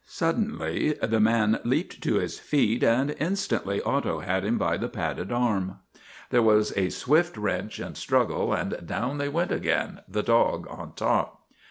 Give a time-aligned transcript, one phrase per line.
[0.07, 4.87] Sud denly the man leaped to his feet, and instantly Otto had him by the
[4.89, 5.75] padded arm.
[6.31, 10.93] There was a swift wrench and struggle and down they went again, the dog on
[10.95, 11.41] top.